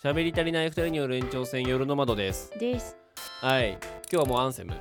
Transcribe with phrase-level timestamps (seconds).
[0.00, 2.96] 喋り足りない二人による延長戦夜の窓ですです。
[3.40, 3.78] はい今
[4.10, 4.76] 日はもうアンセムう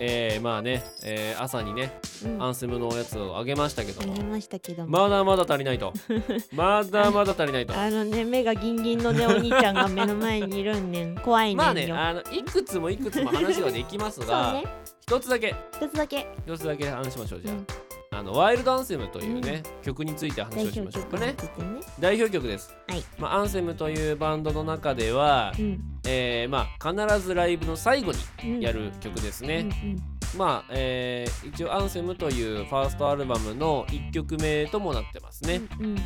[0.00, 1.92] えー、まあね、えー朝にね
[2.24, 2.26] ん。
[2.26, 2.42] うん。
[2.42, 4.88] アンセムのやつをあげましたけどもましたけども。
[4.88, 5.92] まだまだ足りないと
[6.52, 11.14] まだまだ足りないとあのね、目がギンギンのね、お兄ちゃんが目の前にいるんねん。
[11.18, 11.62] 怖いねんよ。
[11.64, 14.64] まあねあのいくつもいくつも話はできます そうがね。
[15.02, 16.26] 一つだけ一つだけ。
[16.44, 17.89] 一つだけ話しましょうじゃあ、うん
[18.20, 21.34] あのワイルドアンセムというね、曲について話代をしましょうかね。
[21.98, 25.80] 代表曲です、はいまあ、アンセムというバンドの中では、うん。
[26.04, 28.60] えーまあ、必ずライブの最後にうん。
[28.60, 29.96] やる曲ですね、うん
[30.36, 35.86] まあ、えー一応アンセムというファーストアルバムの1曲目ともなってますね、うん。
[35.86, 35.96] うん。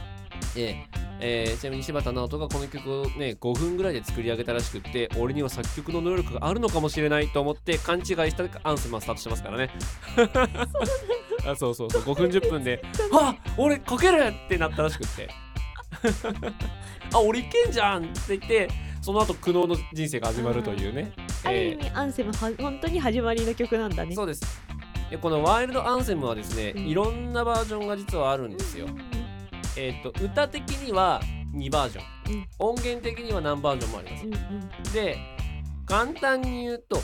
[0.57, 9.71] えーえーちなみに柴田直人がこの曲をね5分ぐらいで作り上げたらしくって俺には作曲の能力があるのかもしれないと思って勘違いしたアンセムはスタートしてますからね
[11.47, 12.03] あそうそうそう。
[12.03, 15.29] 5分10分で「あ俺書ける!」ってなったらしくって
[17.13, 18.05] あ俺いけんじゃん！
[18.05, 18.69] って言って
[19.01, 21.13] その後苦悩の人生が始まるというね、
[21.45, 24.11] ある意え味、アンセムは本当に始まりの曲なんだね。
[24.13, 24.63] ーそうです。
[25.11, 26.87] でこのワイルドアンセムはですね、うん。
[26.89, 28.87] いろんなバージョンが実はあるんですよ。
[28.87, 28.99] うん
[29.77, 31.21] えっ、と歌的には
[31.53, 32.47] 2バージョン、うん。
[32.59, 34.25] 音源的には何バージョンもあります。
[34.27, 34.93] うんうん。
[34.95, 35.19] で
[35.87, 36.99] 簡単に言うと、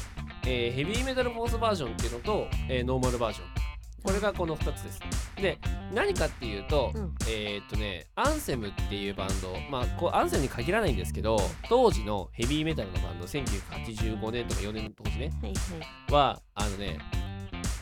[0.46, 3.46] えーヘビーメタルフォースバージョンっていうのと、えーノーマルバージョン
[4.02, 5.00] これがこの2つです。
[5.36, 5.58] で
[5.94, 7.14] 何かっていうと、うん。
[7.28, 9.54] えーっとねアンセムっていうバンド。
[9.70, 15.30] まあこうアンセムに限らないんですけど当時のヘビーメタルのバンド1985年とか4年の当時ね。
[15.42, 15.58] はいは
[16.08, 16.12] い。
[16.12, 16.98] はあのね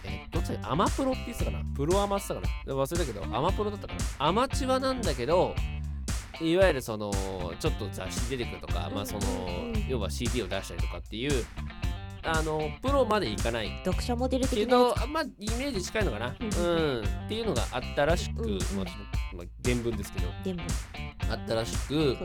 [0.05, 0.70] えーどっちだ？
[0.70, 1.64] アマプロって言ってたかな？
[1.75, 2.75] プロアマって言ってたかな？
[2.75, 4.27] 忘れたけどアマプロだったかな？
[4.27, 5.55] アマチュアなんだけど
[6.41, 7.10] いわゆるその
[7.58, 9.20] ちょっと雑誌に出てくるとか、まあその
[9.88, 11.44] 要は CD を出したりとかっていう
[12.31, 13.81] あのプロまでいかない。
[13.84, 17.03] 読者モデルけ的なやどあまあイメージ近いのかな、ううん。
[17.03, 18.59] んっていうのがあったらしく、うんうん。
[18.59, 20.28] まあ、まあ、原文ですけど。
[21.31, 22.17] あったらしく、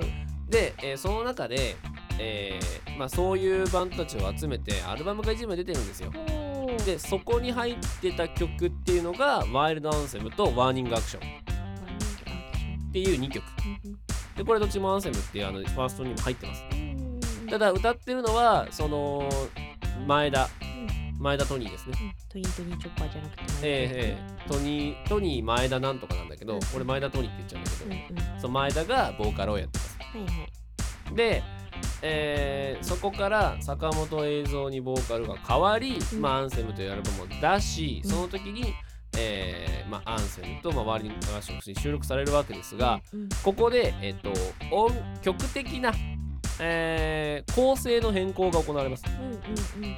[0.49, 1.75] で、えーその中で、
[2.19, 6.11] えーまあ、そういうバンドたちを集めてアルバムが一枚出てるんですよ。
[6.85, 11.43] でそこに入ってた曲っていうのがワイルドアンセムとワーニングアクション。
[12.89, 13.43] っていう2曲。
[14.37, 16.63] でこれどっちもアンセムっていうあのファーストにも入ってます。
[16.71, 17.19] うん。
[17.49, 19.27] ただ歌ってるのはその
[20.07, 20.49] 前田。
[21.19, 21.97] 前田トニーですね。
[22.01, 22.13] うん。
[22.29, 24.49] トニートニーチョッパーじゃなくてええええ。
[24.49, 26.59] トニートニー前田なんとかなんだけど、うん。
[26.75, 28.41] 俺前田トニーって言っちゃうんだけど、うんうん。
[28.41, 29.97] その前田がボーカルをやってます。
[29.99, 30.47] はいは
[31.11, 31.15] い。
[31.15, 31.43] で、
[32.01, 36.21] えーそこから坂本映像にボーカルが変わり、うん。
[36.21, 38.09] まあ、アンセムというアルバムを出し、うん。
[38.09, 38.73] その時に、
[39.17, 43.29] えーまあ、アンセムと、まあ、ワーリングアクシに収録されるわけですが、うん。
[43.43, 44.33] ここで、えっと
[44.75, 45.93] 音曲的な、
[46.59, 49.03] えー構成の変更が行われます。
[49.07, 49.95] うんうんうん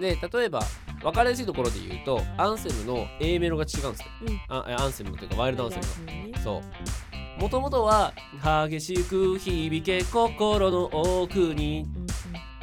[0.00, 0.62] で例えば
[1.02, 4.06] 分かりやすいところで言うとアンセムの A メロが違うんですよ。
[4.28, 4.40] うん。
[4.48, 6.12] あえアンセムというかワイルドアンセムの。
[6.12, 6.62] ねそ
[7.38, 7.42] う。
[7.42, 8.12] もともとは
[8.68, 11.86] 激しく響け心の奥に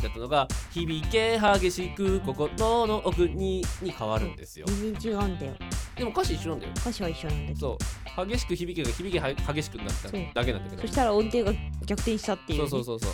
[0.01, 4.65] だったのが響け激しく心の奥にに変わるんですよ。
[4.67, 5.39] 全然違うん。
[5.39, 5.53] だよ
[5.95, 6.73] でも歌詞一緒なんだよ。
[6.77, 7.77] 歌詞は一緒なんだけど。
[8.15, 8.27] そう。
[8.27, 10.81] 激しく響けが響けは激しくなっただけなんだけど。
[10.81, 10.87] そ。
[10.87, 11.53] したら音程が
[11.85, 12.69] 逆転したっていうね。
[12.69, 13.13] そうそうそうそ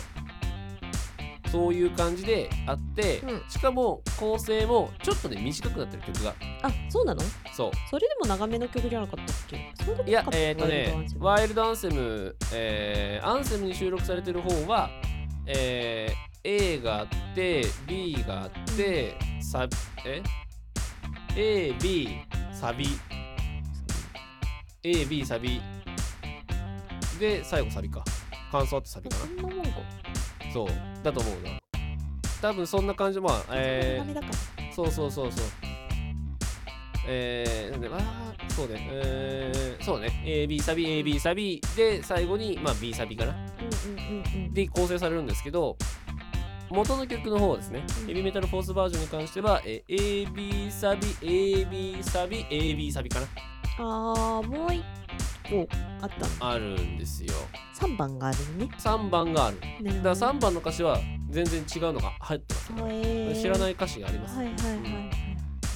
[1.50, 3.42] そういう感じであって、うん。
[3.48, 6.34] しかも構成もちょっとね短くなってる曲が。
[6.62, 7.20] あそうなの？
[7.54, 7.70] そう。
[7.90, 9.72] それでも長めの曲じゃなかったっけ？
[9.84, 14.90] そうでもいやえっ、とねワイルドアンセム、えーアンセムに収録されてる方は、
[15.46, 20.22] えー A があって B があってサビえ
[21.36, 22.08] ？A B
[22.62, 22.86] サビ。
[24.84, 25.60] A B サビ。
[27.18, 28.04] で最後サビか。
[28.52, 30.52] 感想あってサビかな。
[30.52, 30.68] そう。
[31.02, 31.58] だと思うな
[32.40, 33.20] 多分そんな感じ。
[33.20, 35.44] まあえー、そうそうそうそう。
[37.08, 38.88] えー、なんであーそうね。
[38.92, 40.22] えー、そうね。
[40.24, 41.60] AB サビ AB サビ。
[41.74, 43.32] で最後にまあ B サビかな。
[43.32, 43.34] う
[43.88, 44.54] んうんうんうん。
[44.54, 45.76] で構成されるんですけど
[46.72, 48.06] 元の曲の方はですね、うん。
[48.06, 53.26] ヘビーメタルフォースバージョンに関しては、えー AB サビ AB サビ AB サビかな。
[53.78, 54.82] あーもう一
[55.48, 55.68] 個
[56.00, 56.50] あったの。
[56.52, 57.32] あるんですよ。
[57.74, 58.68] 3番があるのね。
[58.78, 59.58] 3番がある。
[59.60, 60.98] だから3番の歌詞は
[61.28, 63.42] 全然違うのが入ってます、へー。
[63.42, 65.22] 知らない歌詞があります、はいはいはい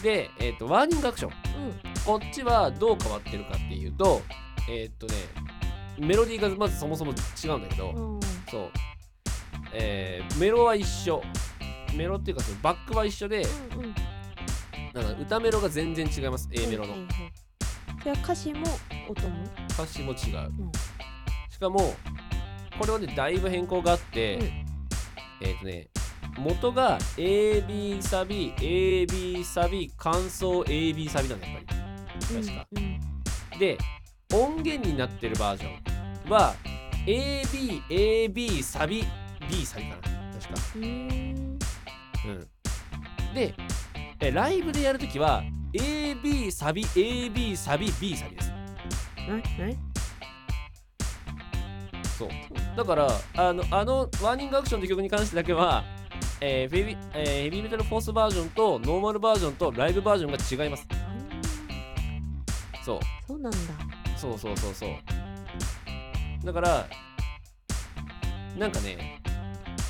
[0.02, 1.32] で、えー、とワーニングアクション。
[1.32, 1.34] う
[1.70, 1.74] ん。
[2.04, 4.22] こっちはどう変わってるかっていうと
[4.68, 5.14] えーっとね
[5.98, 8.20] メロディーがまずそもそも違うんだけど、うん。
[8.50, 8.70] そう、
[9.78, 11.22] えーメロは一緒。
[11.94, 13.42] メロっていうかそのバックは一緒で
[13.76, 13.94] うんうん。
[14.94, 16.48] なんか歌メロが全然違います。
[16.52, 16.92] A メロの。
[16.92, 17.32] はいはいはい
[18.00, 18.66] それは歌詞も
[19.08, 19.44] 音も？
[19.70, 20.72] 歌詞も違う、ん。
[21.50, 21.94] しかも
[22.78, 24.44] これはねだいぶ変更があって、うん。
[25.42, 25.88] えーっとね
[26.38, 32.44] 元が AB サビ AB サビ感想 AB サビなんだやっぱり。
[32.44, 32.66] 確か。
[32.72, 32.82] うん
[33.52, 33.58] うん。
[33.58, 33.78] で
[34.34, 35.68] 音源になってるバージョ
[36.28, 36.54] ンは
[37.06, 39.04] ABAB サビ
[39.50, 40.60] B サビかな確か。
[40.76, 41.32] うー。
[41.32, 41.58] ん
[42.26, 42.48] うん。
[43.34, 43.54] で
[44.20, 48.52] えライブでやるときは AB サビ AB サビ B サビです。
[49.28, 49.76] ええ？
[52.18, 52.28] そう。
[52.76, 55.84] だからあのあのワーニングアクションという曲に関してだけは
[56.40, 60.86] えーヘビえーヘビーメタルフォースバージョンとノーマルバージョンとライブバージョンが違います。
[62.84, 63.00] そう。
[63.26, 63.58] そうなんだ。
[64.16, 64.90] そうそうそうそう。
[66.44, 66.86] だから
[68.56, 69.20] なんかね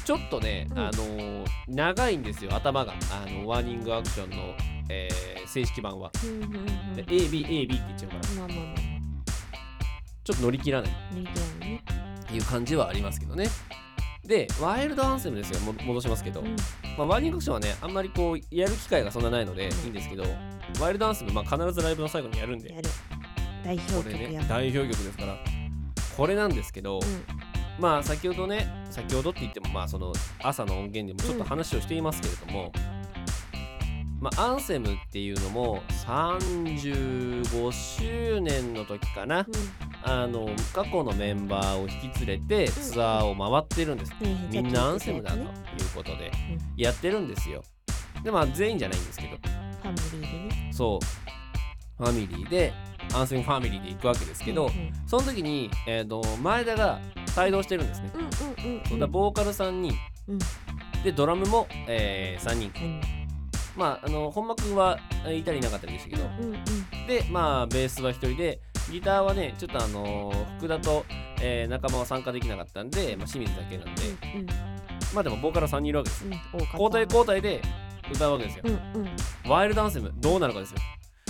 [0.07, 0.79] ちょっとね、うん。
[0.79, 2.93] あのー長いんですよ頭が。
[2.93, 4.55] あのワーニングアクションの、
[4.89, 6.95] えー正式版は、うんうんうん。
[6.95, 8.23] で ABAB って言っちゃうから。
[8.35, 8.77] まあまあまあ
[10.23, 10.91] ちょっと乗り切らない。
[11.13, 11.83] 乗り切らないね。
[12.21, 13.49] っていう感じはありますけどね。
[14.25, 15.61] でワイルドアンセムですよ。
[15.61, 16.57] も戻しますけど、うん。
[16.97, 20.25] まあ、ワーニングアクションはねあんまりこうやる機会がそんなないのでいいんですけど
[20.81, 22.73] ワイルドアンセム、まあ、必ずライブの最後にやるんで。
[22.73, 22.89] やる。
[23.65, 25.37] 代表これね代表曲ですから。
[26.17, 27.46] これなんですけど、うん
[27.79, 30.13] まあ先ほどね先ほどって言ってもまあその
[30.43, 32.73] 朝の音源でもちょっと話をしていますけれども、
[34.21, 39.47] まあアンセムっていうのも35周年の時かな。
[40.09, 44.29] あの過去のメンバーを引き連れてツアーを回ってるんです、うん。
[44.29, 45.51] ねみんなアンセムだというね
[45.97, 46.31] ことで
[46.77, 47.65] やってるんですよ。
[48.23, 49.37] でまあ全員じゃないんですけど。
[49.83, 50.73] ファミリーでね。
[50.73, 52.05] そう。
[52.05, 52.73] ファミリーで
[53.15, 54.93] アンセムファミリーで行くわけですけど、うんうん。
[55.07, 57.01] その時に、えー、と前田が
[57.39, 58.99] 帯同してるんですね、うんうんうん。
[58.99, 59.95] だボーカル3人、
[60.29, 60.39] うん。
[61.05, 62.73] でドラムも、え3人。
[62.83, 63.01] うん。
[63.77, 67.07] まああの本間君はえーいたりいなかったりでしたけど、うんうん。
[67.07, 68.61] でまあベースは1人で
[68.91, 71.05] ギターはねちょっとあのー福田と、
[71.43, 74.03] えー仲間は参加できなかったんで、まあ、清水だけなんで、
[74.35, 74.47] うん
[75.15, 76.33] まあでもボーカル3人いるわけですうん。
[76.73, 77.61] 交代交代で
[78.11, 79.51] 歌うわけですよ、うんうん。
[79.51, 80.79] ワイルドアンセムどうなるかですよ。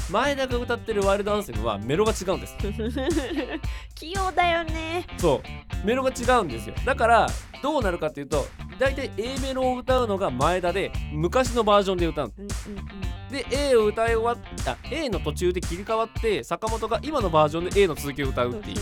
[0.09, 2.56] 前田が歌ってるワイルドアンセムはメロが違うんです。
[3.97, 5.05] 器用だよね。
[5.19, 6.75] そうメロが違うんですよ。
[6.85, 7.27] だから
[7.62, 8.44] どうなるかっていうと
[8.79, 12.87] 大体 A メロを歌うのが前田で昔のバージョンで歌ううんうんうん。
[13.31, 18.77] で A を歌い終わった A の途中で切り替わって坂本が今のバージョンで A の続きを歌うっていう。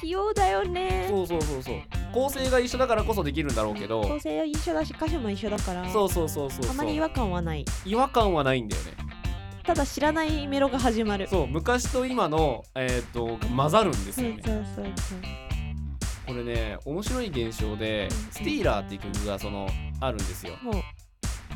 [0.00, 1.06] 器用だよね。
[1.08, 1.76] そうそうそうそう。
[2.12, 4.02] 構成が一緒だからこそできるんだろうけど。
[4.02, 5.88] 構成は一緒だし歌詞も一緒だから。
[5.88, 6.70] そうそうそうそうそう。
[6.72, 7.64] あまり違和感はない。
[7.84, 9.07] 違和感はないんだよね
[9.68, 11.28] ただ知らないメロが始まる。
[11.28, 14.42] そう昔と今のえっ、と混ざるんですよね。
[14.42, 15.18] そうそうそう
[16.26, 19.68] これね面白い現象でうん「スティーラー」っていう曲がその
[20.00, 20.54] あるんですよ。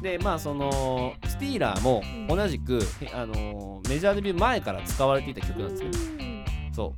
[0.03, 2.37] でまあそのスティーラーもうん。
[2.37, 6.45] 同じく、へあのーメジャーデビュー前から使われていた曲なんですようん。
[6.75, 6.93] そ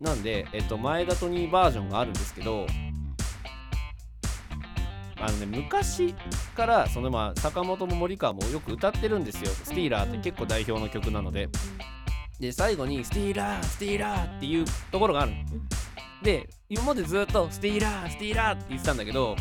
[0.00, 0.02] う。
[0.02, 2.66] なんで、えっと、前田トニーバージョンがあるんですけど
[5.18, 6.14] あのね昔
[6.54, 11.48] からそのまあ坂本も森川もよく歌ってるんですよ「スティーラー」って結構代表の曲なので。
[12.38, 15.32] で最後に「スティーラースティーラー」っていうところがある
[16.22, 19.36] で今までずっと「スティーラースティーラー」って言ってたんだけど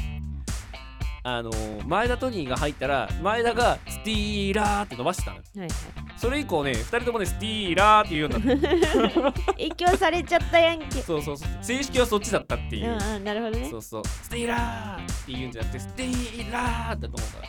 [1.27, 5.43] あのー前田トニーが入ったら前田が「スティーラー」って伸ばしてたのよ。
[5.55, 5.71] はいはい。
[6.17, 11.01] それ以降ね2人ともね「スティーラー」って言うんだって 影響されちゃったやんけ。
[11.01, 11.49] そうそうそう。
[11.63, 12.91] 正式はそっちだったっていう。
[12.91, 13.67] う、んうんなるほどね。
[13.71, 14.03] そうそう。
[14.05, 17.47] スティーラーって言うんじゃなくてスティーラーだと思うか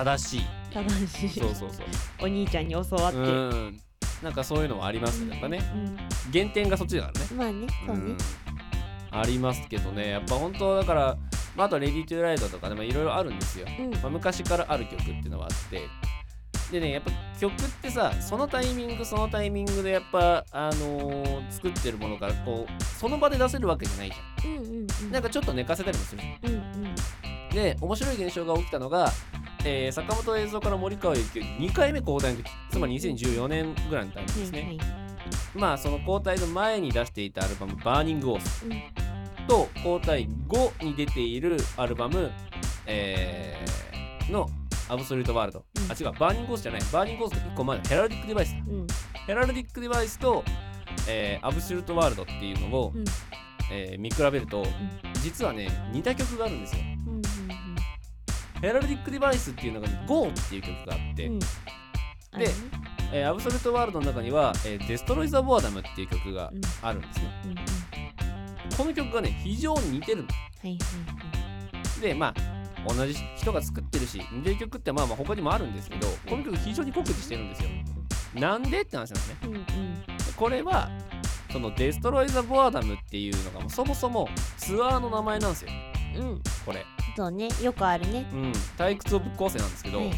[0.00, 0.46] ら正しい。
[0.72, 1.40] 正しい。
[1.40, 1.86] そうそうそう。
[2.22, 3.18] お兄ちゃんに教わって。
[3.18, 3.80] うん。
[4.22, 5.60] なんかそういうのはありますよやっぱね。
[6.32, 7.26] 原点がそっちだからね。
[7.30, 8.02] うんまあねそうね。
[8.14, 8.16] ん。
[9.10, 10.10] ありますけどね。
[10.10, 11.16] やっぱ本当だから、
[11.58, 13.90] まあ、あと「レディ・トゥ・ライド」とかでもいろいろあるんですよ、うん。
[13.94, 15.82] まあ、昔からある曲っていうのはあって。
[16.70, 17.10] でねやっぱ
[17.40, 24.10] 曲ってさそのタイミングそのタイミングでやっぱあのー作ってるものからこうその場で出せるわけじゃない
[24.42, 24.56] じうん。
[24.58, 25.12] うんうんゃん。
[25.12, 26.94] なんかちょっと寝かせたりもするうんうん。
[27.54, 29.10] で面白い現象が起きたのが、
[29.64, 34.78] えー坂本英三から森川之雄2回目交代の時つまり2014年ぐらいのタイミングですね、はいはい
[35.54, 38.66] まあその交代の前に出していたアルバム「Burning Oath。
[38.66, 38.72] うん」
[39.48, 42.30] と交代後に出ているアルバム、
[42.86, 44.48] えーの
[44.88, 45.90] 「Absolute World」うん。
[45.90, 46.80] あ違う Burning Oath じゃない。
[46.92, 48.58] Burning Oath の1個前の Heraldic Device だ。
[48.58, 48.86] うん。
[49.26, 50.44] Heraldic Device と、
[51.08, 53.04] えー Absolute World っていうのを、うん。
[53.72, 54.64] えー見比べると
[55.22, 56.82] 実はね似た曲があるんですよ。
[57.06, 57.22] うんうん
[58.60, 61.34] Heraldic Device っていうのが「GO」っていう曲があって、うん。
[61.34, 61.46] うんで
[63.12, 66.60] えー Absolute World の中には、えー Destroy the Boredom っていう曲がうん。
[66.82, 67.42] あるんですね。
[67.44, 67.56] うんうん。
[67.56, 67.62] は
[68.78, 70.22] この曲がね、非常に似てるの。
[70.22, 72.32] いはいはいで、ま
[72.86, 77.70] あ、同じ人が作ってるし、似てる曲ってまあまあ他にもあるんですけど、この曲非常に酷似してるんですよ。
[78.34, 79.36] なんでって話なんですね。
[79.42, 79.64] うんうん
[80.16, 80.88] でこれは、
[81.50, 85.70] そのデストロイザ・ボアダムっていうのがもうそもそもツアーの名前なんですよ。
[86.18, 86.86] うんこれ。
[87.16, 88.52] そうねよくあるねうん。
[88.76, 90.10] 退屈をぶっ壊せなんですけど、はい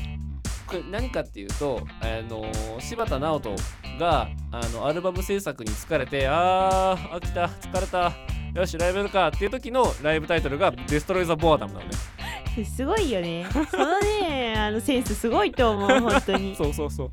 [0.67, 3.57] これ何かっていうと、あのー柴田直人
[3.99, 8.13] があのアルバム制作に疲れてあー飽きた疲れた
[8.55, 12.65] よしライブやるかっていう時のライブタイトルが「Destroy the Boredom」なのね。
[12.65, 13.47] すごいよね。
[13.71, 16.55] そのねあのセンスすごいと思う本当に。
[16.57, 17.11] そうそうそう。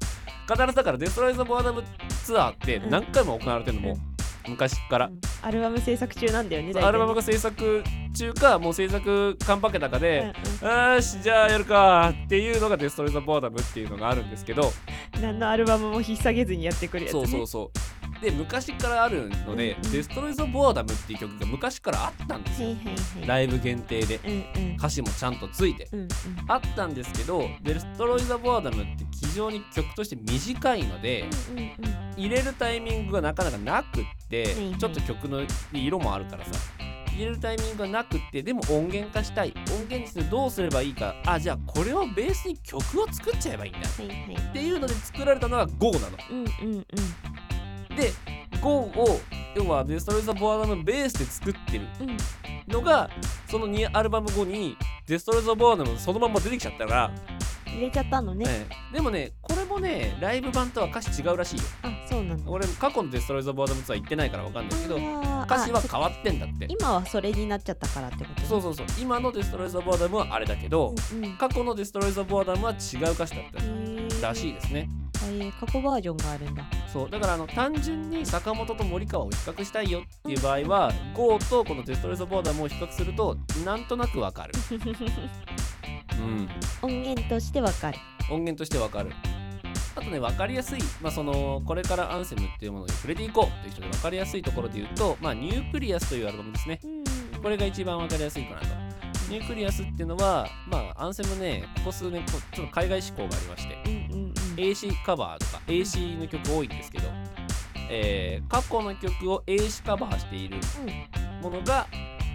[0.51, 1.83] 必ずだから Destroy the Boredom
[2.23, 4.49] ツアーって何回も行われてるのも、う。
[4.49, 4.51] ん。
[4.51, 5.05] 昔から。
[5.07, 5.19] うん。
[5.43, 7.83] アルバム制作中なんだよねアルバムが制作
[8.15, 14.63] 中かもう制作完パケたかうんで、よーしじゃあやるかっていうのが Destroy the Boredom っていうのがあるんですけど。
[14.63, 17.25] うん何のアルバムも引っ提げずにやってくるやつね。
[17.25, 17.79] そうそうそう
[18.21, 22.69] で昔からあるので、 Destroy the Boredom っていう曲が昔からあったんですよ、
[23.25, 24.19] ライブ限定で。
[24.77, 25.87] 歌詞もちゃんとついて。
[26.47, 31.25] あったんですけど Destroy the Boredom って非常に曲として短いので
[32.15, 35.41] 入れるタイミングがなかなかなくってちょっと曲の
[35.73, 36.51] 色もあるからさ。
[37.17, 39.51] 入れるタイミングがなくってでも音源化したい。
[39.71, 41.15] 音源にするどうすればいいか。
[41.25, 43.89] あじゃあこれをベースに曲を作っちゃえばいいんだ。
[43.89, 46.17] っていうので作られたのが GO なの。
[46.29, 46.85] うんうんうん
[47.97, 48.13] で
[48.61, 49.19] GO を
[49.55, 51.87] 要は Destroy the Boredom ベースで作ってる。
[51.99, 52.17] うん。
[52.71, 53.09] のが
[53.49, 57.11] その2アルバム後に Destroy the Boredom そのまんま出てきちゃったから、
[57.65, 58.45] 入れちゃったのね。
[58.47, 58.93] ええ。
[58.93, 61.63] でもねこれもねライブ版とは歌詞違うらしいよ。
[61.83, 64.95] あそうなんだ俺過去の Destroy the Boredom ツアー行ってないから分かんないけど
[65.43, 66.67] 歌詞は変わってんだって。
[66.69, 68.41] 今はそれになっちゃったからってこと？
[68.41, 68.85] ねそうそうそう。
[68.99, 71.37] 今の Destroy the Boredom はあれだけどうんうん。
[71.37, 73.45] 過去の Destroy the Boredom は違う歌詞だっ
[74.21, 74.89] たらしいですね
[75.27, 76.63] えー過去バージョンがあるんだ。
[76.91, 77.09] そう。
[77.09, 84.53] だからあの単純に坂本と森川を比較したいよっていう場合は GO とこの Destroy the Boredom を比較するとなんとなくわかる、
[86.19, 86.49] うん、
[86.81, 87.97] 音源としてわかる。
[88.29, 89.11] 音源としてわかる。
[89.95, 96.79] あとね分かりやすい、まあ、そのこれからアンセムっていうものに触れていこうという人で分かりやすいところで言うと、まあ、 Nucleus というアルバムですね。
[96.83, 97.41] うん。
[97.41, 98.67] これが一番分かりやすいかなと。
[99.29, 103.83] Nucleus っていうのは、まあ、アンセムねここ数年ちょっと海外志向がありまして。
[103.85, 104.26] うんうんうん
[104.57, 107.07] AC カバーとか AC の曲多いんですけど、
[107.89, 110.57] えー過去の曲を AC カバーしている
[111.41, 111.87] ものが、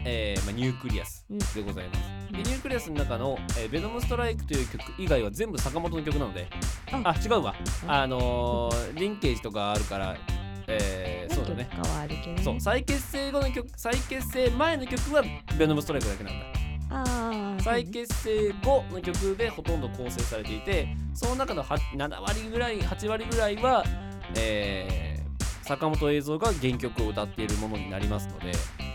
[0.04, 1.38] えーまあ、 Nucleus うん。
[1.38, 2.00] でございます。
[2.28, 2.32] うん。
[2.32, 6.48] で Nucleus の中の、えー Venom Strike という曲以外は全部坂本の曲なので、
[6.92, 7.02] あ。
[7.10, 7.54] あ違うわ。
[7.84, 7.90] うん。
[7.90, 10.16] あのー Linkage とかあるから、
[10.68, 11.68] えーそうだね。
[12.42, 15.22] そう再結成後の曲再結成前の曲は
[15.58, 16.46] ベノムストライクだけなんだ。
[16.94, 23.84] ああ再結成後の曲でほとんど構成されていてその中のは7割ぐらい8割ぐらいは、
[24.36, 25.12] えー
[25.64, 28.52] 坂本映像が原曲を歌っているものになりますので。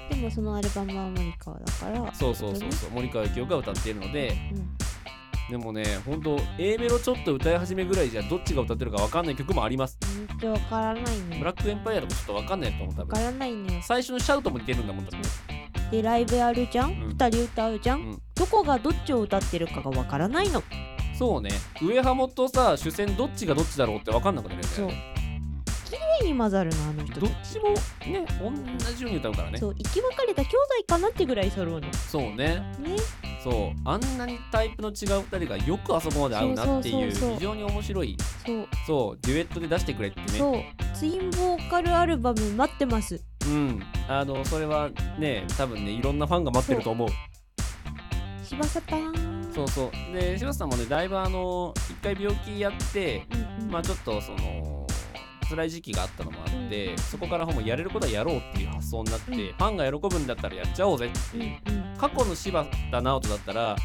[0.10, 2.14] でもそのアルバムは森川だから。
[2.14, 4.36] そうそうそうそう森川幸雄が歌っているので。
[5.50, 9.98] でもねほんと A メロちょっと歌い始めぐらいじゃどっちが歌ってるか分かんない曲もあります。
[10.70, 11.38] からないね。
[11.40, 13.08] ブラックエンパイアとかちょっと分かんないと思う多分。
[13.08, 13.82] わからないね。
[13.82, 15.57] 最初のシャウトも似てるんだもんだって
[15.92, 16.92] でライブやるじゃん？
[16.92, 17.10] うん。
[17.10, 18.00] 二人歌うじゃん？
[18.00, 18.22] うん。
[18.36, 20.64] どこがどっちを歌ってるかがわからないの。
[21.18, 21.50] そうね。
[21.82, 24.86] 上浜とさ主戦どっちがどっちだろうって分かんなくなるんだそう。
[24.86, 25.14] よね
[25.86, 27.38] 綺麗に混ざるのあの人どたち。
[27.38, 29.58] っちもね同じように歌うからね。
[29.58, 31.80] そう生き別れた兄弟かなってぐらい揃うの。
[31.80, 32.62] ねそうね。
[33.44, 33.80] そう。
[33.86, 37.34] あんなにタイプの違う2人がよくあそこまで合うなっていうそうそうそうそう。
[37.36, 38.18] 非常に面白い。
[38.46, 38.68] そう。
[38.86, 39.20] そう。
[39.22, 40.28] デュエットで出してくれってね。
[40.28, 40.62] そう。
[40.94, 43.84] ツインボーカルアルバム待ってますうん。
[44.08, 47.08] あのそれはね多分ねいろんなファンが待ってると思う。
[48.44, 50.14] 柴田さんそうそう。
[50.14, 53.72] で柴田さんもねだいぶあの一回病気やってうんうん。
[53.72, 54.88] まあちょっとその
[55.50, 56.98] 辛い時期があったのもあって、うん。
[56.98, 59.38] そこからもうやれることはやろうっていう発想になって、うん。
[59.38, 63.76] ファンが喜ぶんだったらやっちゃおうぜってうんいう、うん過去の柴田直人だったら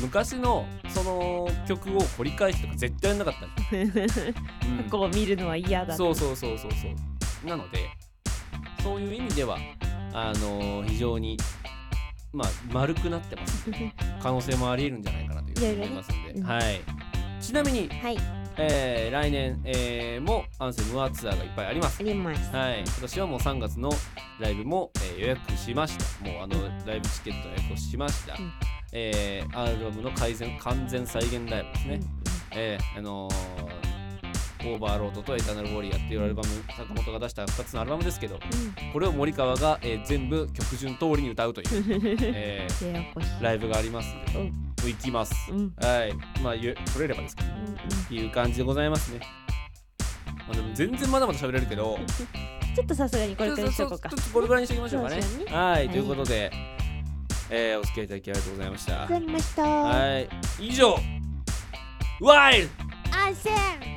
[0.00, 3.82] 昔のその曲を掘り返すとか絶対やんなかったの、
[4.78, 4.84] うん。
[4.84, 7.46] ここを見るのは嫌だそうそうそうそうそう。
[7.46, 7.90] なので
[8.82, 9.58] そういう意味では
[10.12, 11.36] あの非常に
[12.32, 13.66] まあ丸くなってます。
[14.22, 16.80] 可能性もありえるんじゃないかなというふうに思いますんで、はい。
[17.40, 18.18] ちなみに、はい。
[18.56, 22.00] えー来年、えーもアンセムはツアーがいっぱいあります。
[22.00, 22.54] あります。
[22.54, 23.90] はい、今年はもう3月の
[24.38, 26.30] ライブも、えー予約しました。
[26.30, 28.34] もうあのライブチケットの予約をしました。
[28.34, 28.52] うん。
[28.92, 32.00] えーアルバムの改善完全再現ライブですね。
[32.52, 33.79] えーあのー
[34.60, 38.38] オーバーロードとエターナルウォリアっていうアルバム、坂本が出した2つのアルバムですけど、
[38.92, 44.70] これを森川が、えー全部曲順通りに歌うという、うんうんえーライブがありますんで、うん。
[44.88, 45.34] 行きます。
[45.50, 45.58] うん。
[45.58, 46.12] うんはい、
[46.42, 49.20] まあ、ゆ取れればですけど、いう感じでございますね。
[50.48, 51.98] まあ、でも全然まだまだ喋れるけど、
[52.74, 55.22] ちょっとさすがにこれくらいにしとこうかちょっとこれぐらいにしておきましょうかね。
[55.22, 56.52] そうですよはい、いということで、
[57.50, 59.66] えーお付き合いいただきありがとうございました。
[59.66, 60.28] はい、
[60.60, 60.96] 以上、
[62.20, 62.68] ワイル
[63.10, 63.89] ドアンセン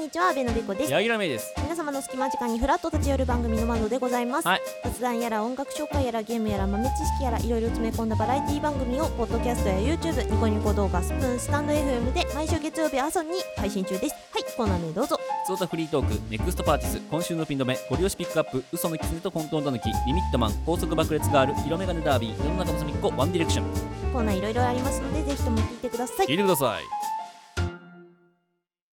[0.00, 0.90] んにちは阿部のべこです。
[0.90, 1.54] 柳楽芽衣です。
[1.62, 4.60] 皆様の隙間時間にフラッと立ち寄る番組の窓でございます、はい。
[4.82, 14.14] 雑談やら音楽紹介やらゲームやら豆知識やらいろいろ詰め込んだバラエティ番組をポッドキャストや YouTube ニコニコ動画スプーンスタンド FM で毎週月曜日朝に配信中です。
[14.32, 15.18] はいコーナー名どうぞ。
[15.46, 24.12] ゾータフリートークネクストパーティス今週のピン止めゴリ押しピックアップ嘘のキツネと混沌きリミットマン高速爆裂ガール色眼鏡ダービー世の中の隅っこワンディレクション。
[24.12, 26.26] コーナーいろいろありますのでぜひとも聞いてください。
[26.26, 27.09] 聞いてください